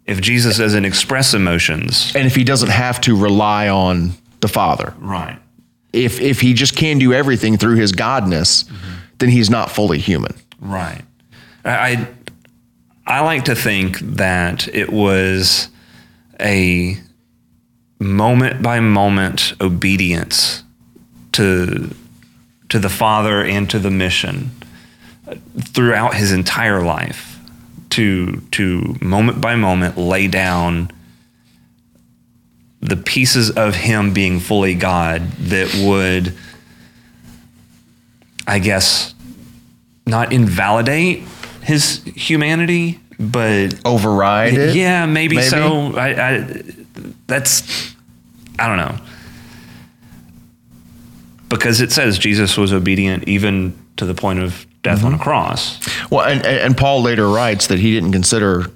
[0.06, 4.93] If Jesus doesn't express emotions, And if he doesn't have to rely on the Father,
[5.00, 5.38] right.
[5.91, 8.93] if if he just can do everything through his godness, mm-hmm.
[9.20, 10.34] then he's not fully human.
[10.62, 11.02] Right.
[11.65, 12.08] I
[13.06, 15.70] I like to think that it was
[16.39, 16.97] a
[18.00, 20.63] moment by moment obedience
[21.34, 21.93] to
[22.69, 24.52] to the Father and to the mission
[25.60, 27.39] throughout his entire life
[27.89, 30.91] to to moment by moment lay down
[32.80, 36.36] the pieces of him being fully God that would
[38.45, 39.13] I guess
[40.06, 41.23] not invalidate
[41.62, 44.75] his humanity but Override it.
[44.75, 45.47] yeah maybe, maybe?
[45.47, 46.63] so I, I
[47.27, 47.95] that's
[48.60, 48.97] I don't know
[51.49, 55.08] because it says Jesus was obedient even to the point of death Mm-hmm.
[55.08, 55.80] on a cross.
[56.10, 58.67] Well, and, and and Paul later writes that he didn't consider,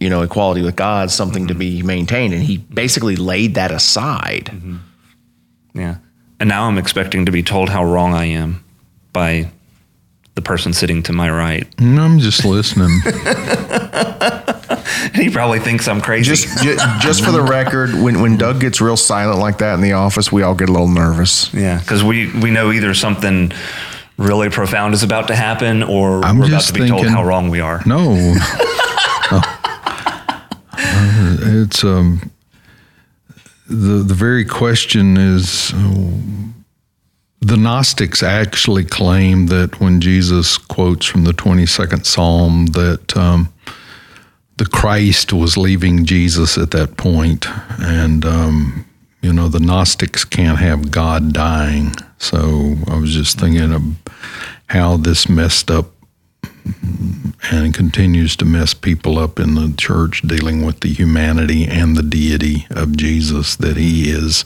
[0.00, 4.50] you know, equality with God something to be maintained, and he basically laid that aside.
[5.72, 5.96] Yeah.
[6.40, 8.62] And now I'm expecting to be told how wrong I am
[9.14, 9.50] by
[10.36, 11.68] the person sitting to my right.
[11.78, 12.90] Mm, I'm just listening.
[15.14, 16.34] He probably thinks I'm crazy.
[16.34, 19.80] Just, ju- just for the record, when when Doug gets real silent like that in
[19.80, 21.52] the office, we all get a little nervous.
[21.54, 23.52] yeah, because we, we know either something
[24.18, 27.12] really profound is about to happen or I'm we're about just to be told thinking-
[27.14, 27.82] how wrong we are.
[27.86, 28.34] No.
[30.78, 32.30] Uh, it's um
[33.68, 36.10] the the very question is uh,
[37.46, 43.52] the Gnostics actually claim that when Jesus quotes from the 22nd Psalm that um,
[44.56, 47.46] the Christ was leaving Jesus at that point,
[47.78, 48.84] and um,
[49.22, 51.94] you know the Gnostics can't have God dying.
[52.18, 53.82] So I was just thinking of
[54.66, 55.86] how this messed up
[57.50, 62.02] and continues to mess people up in the church dealing with the humanity and the
[62.02, 64.44] deity of Jesus that he is.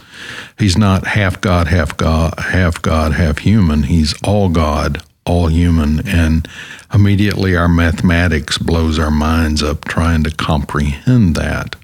[0.58, 3.84] He's not half god half god half god half human.
[3.84, 6.06] He's all god all human.
[6.06, 6.46] And
[6.92, 11.76] immediately our mathematics blows our minds up trying to comprehend that.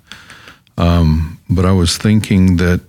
[0.76, 2.80] Um, but I was thinking that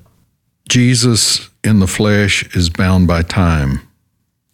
[0.67, 3.86] Jesus in the flesh is bound by time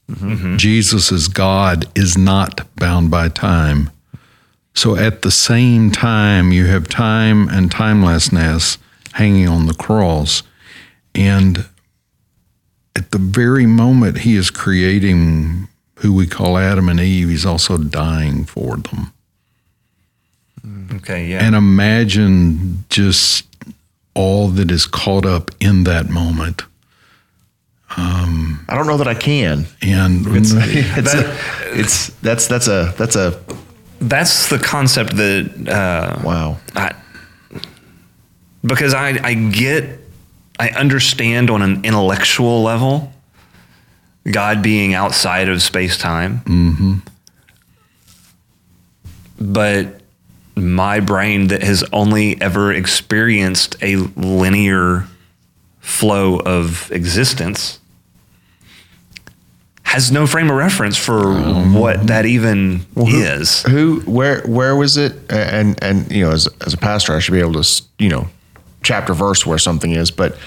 [0.09, 0.57] Mm-hmm.
[0.57, 3.89] Jesus as God is not bound by time.
[4.73, 8.77] So at the same time, you have time and timelessness
[9.13, 10.43] hanging on the cross.
[11.15, 11.65] And
[12.95, 17.77] at the very moment he is creating who we call Adam and Eve, he's also
[17.77, 19.13] dying for them.
[20.95, 21.43] Okay, yeah.
[21.43, 23.45] And imagine just
[24.13, 26.63] all that is caught up in that moment.
[28.67, 29.65] I don't know that I can.
[29.81, 30.25] And
[30.97, 33.39] It's, a, it's that's that's a that's a
[33.99, 36.57] That's the concept that uh, wow.
[36.75, 36.93] I,
[38.65, 39.99] because I, I get,
[40.59, 43.11] I understand on an intellectual level,
[44.29, 46.39] God being outside of space time.
[46.39, 46.93] Mm-hmm.
[49.39, 50.01] But
[50.55, 55.07] my brain that has only ever experienced a linear
[55.79, 57.79] flow of existence
[59.93, 61.21] has no frame of reference for
[61.71, 63.61] what that even is.
[63.63, 65.13] Who where where was it?
[65.31, 68.27] And and you know, as as a pastor, I should be able to you know
[68.81, 70.09] chapter verse where something is.
[70.11, 70.37] But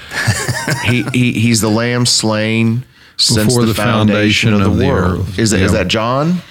[0.84, 2.84] he, he he's the lamb slain
[3.16, 5.20] since Before the, the foundation, of the, world.
[5.20, 5.38] earth.
[5.38, 5.78] Is that is Yeah.
[5.78, 6.42] that John?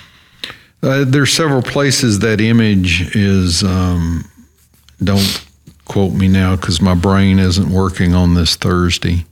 [0.82, 3.62] Uh, there's several places that image is.
[3.64, 4.24] Um,
[5.04, 5.46] don't
[5.84, 9.26] quote me now because my brain isn't working on this Thursday.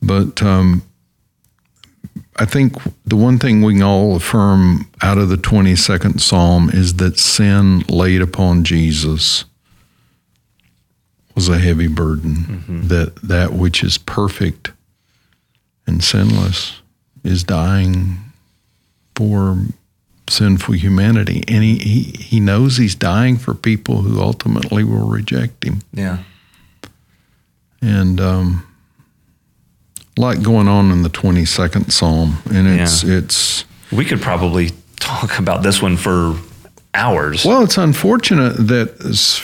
[0.00, 0.82] But um,
[2.38, 2.74] I think
[3.04, 7.80] the one thing we can all affirm out of the 22nd Psalm is that sin
[7.88, 9.44] laid upon Jesus
[11.34, 12.64] was a heavy burden.
[12.88, 14.72] That that which is perfect
[15.86, 16.80] and sinless
[17.24, 18.18] is dying
[19.14, 19.58] for
[20.28, 25.64] sinful humanity, and he, he he knows he's dying for people who ultimately will reject
[25.64, 25.80] him.
[25.92, 26.18] Yeah.
[27.80, 28.67] And um,
[30.20, 35.38] lot going on in the twenty second Psalm, and it's it's We could probably talk
[35.38, 36.36] about this one for
[36.94, 37.44] hours.
[37.44, 38.88] well, it's unfortunate that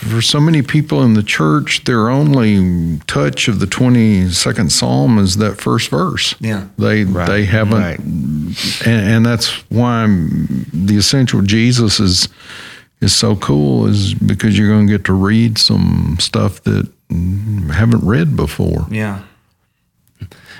[0.00, 5.18] for so many people in the church, their only touch of the twenty second Psalm
[5.18, 6.34] is that first verse.
[6.40, 6.66] Yeah.
[6.78, 7.98] they they haven't Right.
[8.00, 12.28] and, and that's why I'm, the essential Jesus is
[13.00, 16.88] is so cool is because you're going to get to read some stuff that
[17.72, 18.86] haven't read before.
[18.90, 19.20] Yeah.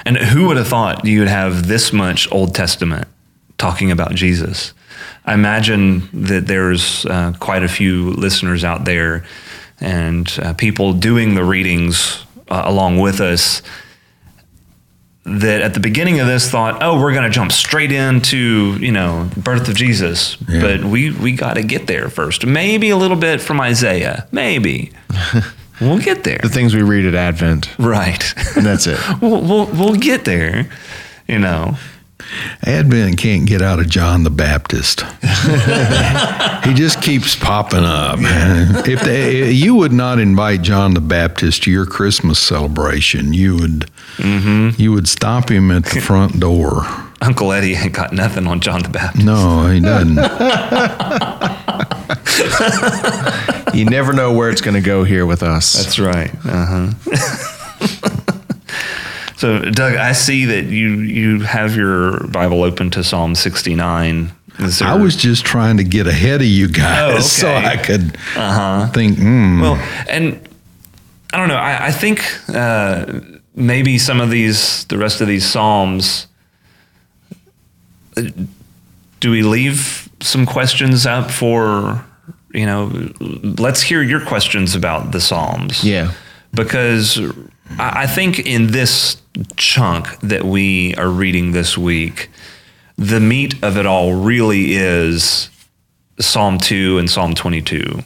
[0.06, 3.08] And who would have thought you would have this much Old Testament
[3.58, 4.72] talking about Jesus?
[5.24, 9.24] I imagine that there's uh, quite a few listeners out there
[9.80, 13.62] and uh, people doing the readings uh, along with us
[15.26, 18.92] that at the beginning of this thought, oh, we're going to jump straight into you
[18.92, 20.60] know birth of Jesus, Yeah.
[20.60, 22.44] but we we got to get there first.
[22.44, 24.92] Maybe a little bit from Isaiah, maybe.
[25.80, 26.38] we'll get there.
[26.42, 28.22] The things we read at Advent, Right.
[28.56, 28.98] and that's it.
[29.20, 30.68] we'll, we'll we'll get there.
[31.28, 31.76] You know.
[32.64, 35.02] Advent can't get out of John the Baptist.
[36.64, 38.18] he just keeps popping up.
[38.88, 43.90] If they, you would not invite John the Baptist to your Christmas celebration, you would
[44.16, 44.80] mm-hmm.
[44.80, 46.82] you would stop him at the front door.
[47.22, 49.24] Uncle Eddie ain't got nothing on John the Baptist.
[49.24, 50.18] No, he doesn't.
[53.74, 55.72] You never know where it's going to go here with us.
[55.72, 56.30] That's right.
[56.44, 56.90] Uh huh.
[59.36, 64.30] so, Doug, I see that you you have your Bible open to Psalm sixty nine.
[64.80, 67.52] I was just trying to get ahead of you guys Oh, so.
[67.52, 68.86] I could Uh-huh.
[68.92, 69.18] think.
[69.18, 69.74] Mm, well,
[70.08, 70.38] and
[71.32, 71.56] I don't know.
[71.56, 73.06] I, I think uh,
[73.56, 76.28] maybe some of these, the rest of these psalms.
[79.20, 82.04] Do we leave some questions up for
[82.52, 83.10] you know?
[83.20, 85.84] Let's hear your questions about the psalms.
[85.84, 86.12] yeah.
[86.52, 87.18] because
[87.78, 89.20] I I think in this
[89.56, 92.30] chunk that we are reading this week,
[92.96, 95.50] the meat of it all really is
[96.20, 98.02] Psalm 2 and Psalm 22.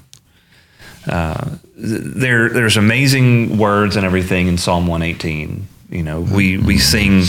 [1.06, 5.66] Uh, there, there's amazing words and everything in Psalm 118.
[5.90, 7.22] You know, we, we sing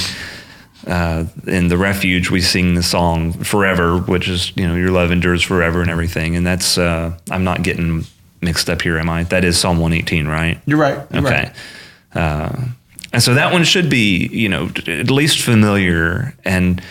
[0.89, 5.11] uh, in the refuge, we sing the song forever, which is, you know, your love
[5.11, 6.35] endures forever and everything.
[6.35, 8.05] And that's, uh, I'm not getting
[8.41, 9.23] mixed up here, am I?
[9.23, 10.59] That is Psalm 118, right?
[10.65, 10.99] You're right.
[11.11, 11.51] You're okay.
[12.15, 12.21] right.
[12.21, 12.65] Uh,
[13.13, 16.35] and so that one should be, you know, at least familiar.
[16.43, 16.81] And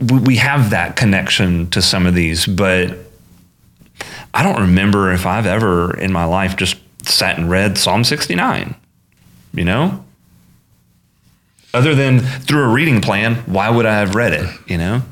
[0.00, 2.98] we we have that connection to some of these, but
[4.34, 8.74] I don't remember if I've ever in my life just sat and read Psalm 69,
[9.54, 10.04] you know?
[11.74, 15.02] Other than through a reading plan, why would I have read it, you know?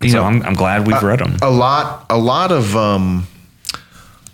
[0.00, 1.36] You so know, I'm, I'm glad we've read them.
[1.40, 3.26] a lot a lot of um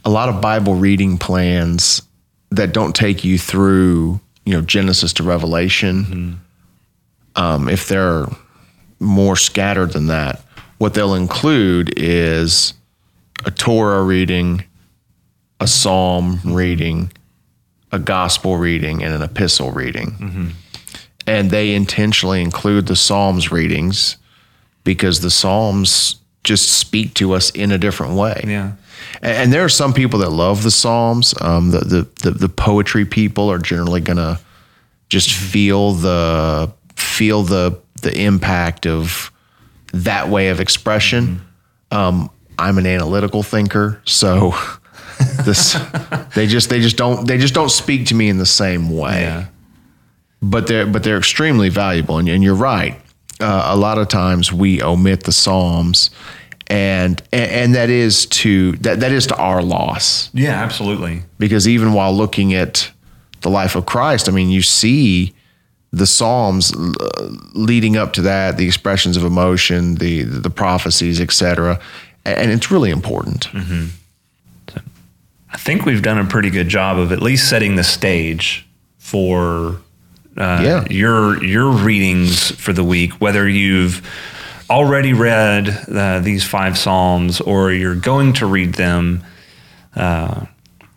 [0.04, 2.02] a lot of bible reading plans
[2.50, 6.40] that don't take you through you know genesis to revelation
[7.36, 8.26] um if they're
[8.98, 10.42] more scattered than that
[10.78, 12.74] what they'll include is
[13.44, 14.64] a torah reading
[15.60, 17.12] a psalm reading
[17.92, 20.54] a gospel reading and an epistle reading
[21.26, 24.16] and they intentionally include the psalms readings
[24.84, 28.42] because the Psalms just speak to us in a different way.
[28.46, 28.72] Yeah.
[29.22, 31.34] And, and there are some people that love the Psalms.
[31.40, 34.40] Um, the, the, the the poetry people are generally gonna
[35.08, 39.30] just feel the feel the the impact of
[39.92, 41.42] that way of expression.
[41.90, 44.54] Um, I'm an analytical thinker, so
[45.44, 45.76] this
[46.34, 49.22] they just they just don't they just don't speak to me in the same way
[49.22, 49.46] Yeah.
[50.42, 52.18] but they're but they're extremely valuable.
[52.18, 53.00] And, and you're right.
[53.40, 56.10] Uh, a lot of times we omit the Psalms,
[56.66, 61.22] and, and and that is to that that is to our loss Yeah, absolutely.
[61.38, 62.90] because even while looking at
[63.40, 65.32] the life of Christ, I mean, you see
[65.92, 71.80] the Psalms uh, leading up to that, the expressions of emotion, the the prophecies, etc.
[72.26, 73.48] And it's really important.
[75.52, 78.66] I think we've done a pretty good job of at least setting the stage
[78.98, 79.76] for
[80.36, 80.84] uh, Yeah.
[80.90, 84.00] your your readings for the week, whether you've
[84.70, 89.24] already read uh, these five psalms or you're going to read them.
[89.96, 90.46] Uh,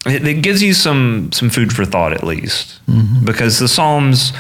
[0.06, 2.80] it, it gives you some some food for thought at least,
[3.26, 4.34] because the psalms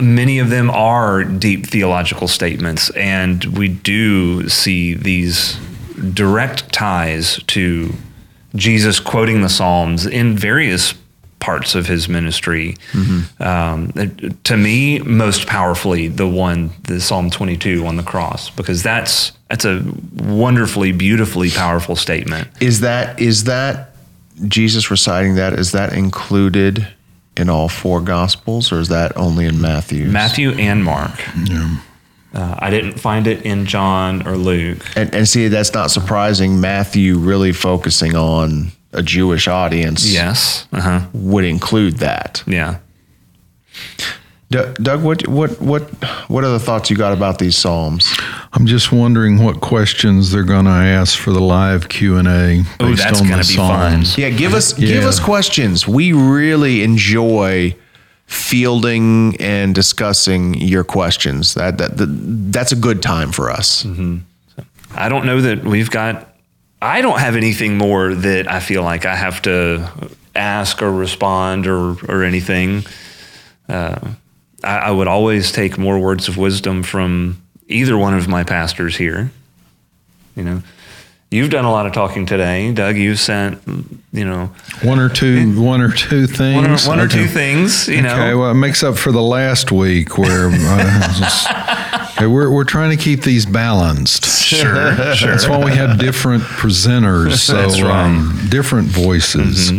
[0.00, 5.56] many of them are deep theological statements, and we do see these
[6.14, 7.92] direct ties to
[8.54, 10.94] Jesus quoting the Psalms in various
[11.40, 12.76] parts of his ministry.
[13.40, 13.92] Um,
[14.44, 19.64] to me, most powerfully, the one, the Psalm 22 on the cross, because that's that's
[19.64, 19.82] a
[20.16, 22.48] wonderfully, beautifully powerful statement.
[22.60, 23.94] Is that is that
[24.46, 25.52] Jesus reciting that?
[25.54, 26.86] Is that included
[27.36, 30.06] in all four Gospels, or is that only in Matthew?
[30.06, 31.20] Matthew and Mark.
[32.34, 34.84] Uh, I didn't find it in John or Luke.
[34.96, 36.60] And, and see, that's not surprising.
[36.60, 40.66] Matthew really focusing on a Jewish audience Yes.
[40.72, 41.00] Uh huh.
[41.12, 42.42] would include that.
[42.46, 42.78] Yeah.
[44.50, 45.82] D- Doug, what what what
[46.28, 48.10] what are the thoughts you got about these psalms?
[48.54, 52.62] I'm just wondering what questions they're going to ask for the live Q and A.
[52.80, 54.04] Oh, that's going gonna to be fun.
[54.16, 55.86] Yeah, give us give us questions.
[55.86, 57.76] We really enjoy
[58.28, 61.54] fielding and discussing your questions.
[61.54, 62.06] That that, that
[62.52, 63.84] that's a good time for us.
[64.94, 66.28] I don't know that we've got.
[66.80, 69.90] I don't have anything more that I feel like I have to
[70.36, 72.84] ask or respond or or anything.
[73.68, 74.12] Uh,
[74.62, 78.96] I, I would always take more words of wisdom from either one of my pastors
[78.96, 79.30] here.
[80.36, 80.62] You know,
[81.30, 82.96] you've done a lot of talking today, Doug.
[82.96, 83.60] You've sent,
[84.12, 84.50] you know,
[84.82, 86.56] One or two, one or two things.
[86.56, 87.88] one or, one or two things.
[87.88, 92.50] You know, Okay, well, it makes up for the last week where uh, okay, we're
[92.50, 94.24] we're trying to keep these balanced.
[94.26, 95.30] sure, sure.
[95.30, 98.04] That's why we have different presenters, so That's right.
[98.04, 99.72] um, different voices.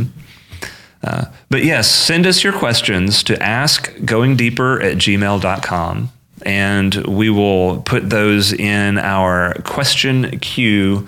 [1.52, 6.12] But yes, send us your questions to askgoingdeeper at gmail.com
[6.46, 11.08] and we will put those in our question queue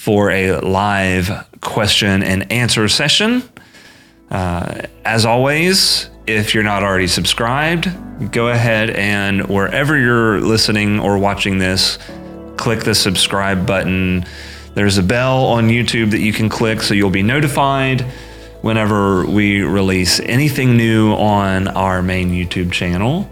[0.00, 3.42] for a live question and answer session.
[4.30, 7.86] Uh, as always, if you're not already subscribed,
[8.32, 11.98] go ahead and wherever you're listening or watching this,
[12.56, 14.24] click the subscribe button.
[14.74, 18.00] There's a bell on YouTube that you can click so you'll be notified
[18.62, 23.30] whenever we release anything new on our main YouTube channel.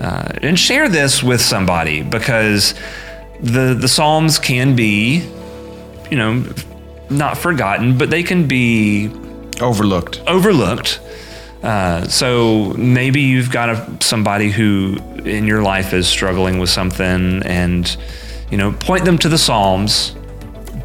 [0.00, 2.72] Uh, and share this with somebody because
[3.42, 5.28] the the Psalms can be,
[6.10, 6.44] you know,
[7.08, 9.10] not forgotten, but they can be
[9.60, 10.22] Overlooked.
[10.26, 11.00] overlooked.
[11.62, 17.42] Uh, so maybe you've got a, somebody who in your life is struggling with something,
[17.42, 17.96] and
[18.50, 20.14] you know, point them to the Psalms,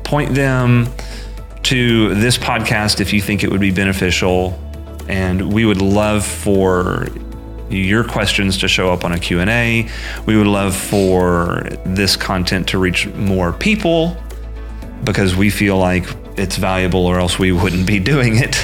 [0.03, 0.89] point them
[1.63, 4.59] to this podcast if you think it would be beneficial,
[5.07, 7.07] and we would love for
[7.69, 9.89] your questions to show up on a Q&A.
[10.25, 14.17] We would love for this content to reach more people
[15.03, 16.05] because we feel like
[16.37, 18.55] it's valuable or else we wouldn't be doing it.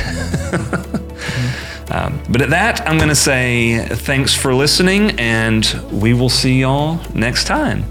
[1.91, 6.59] um, but at that, I'm going to say thanks for listening and we will see
[6.61, 7.86] y'all next time.